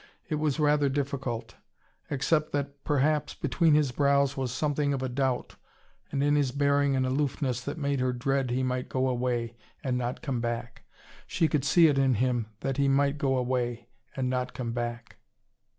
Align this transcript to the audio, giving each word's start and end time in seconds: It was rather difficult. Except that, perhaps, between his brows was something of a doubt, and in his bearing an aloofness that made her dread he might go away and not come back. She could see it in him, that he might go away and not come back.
It 0.29 0.39
was 0.41 0.59
rather 0.59 0.89
difficult. 0.89 1.57
Except 2.09 2.53
that, 2.53 2.83
perhaps, 2.83 3.35
between 3.35 3.75
his 3.75 3.91
brows 3.91 4.35
was 4.35 4.51
something 4.51 4.95
of 4.95 5.03
a 5.03 5.09
doubt, 5.09 5.57
and 6.11 6.23
in 6.23 6.35
his 6.35 6.51
bearing 6.51 6.95
an 6.95 7.05
aloofness 7.05 7.61
that 7.61 7.77
made 7.77 7.99
her 7.99 8.11
dread 8.11 8.49
he 8.49 8.63
might 8.63 8.89
go 8.89 9.07
away 9.07 9.57
and 9.83 9.99
not 9.99 10.23
come 10.23 10.39
back. 10.41 10.85
She 11.27 11.47
could 11.47 11.63
see 11.63 11.87
it 11.87 11.99
in 11.99 12.15
him, 12.15 12.47
that 12.61 12.77
he 12.77 12.87
might 12.87 13.19
go 13.19 13.37
away 13.37 13.89
and 14.15 14.27
not 14.27 14.53
come 14.55 14.71
back. 14.73 15.17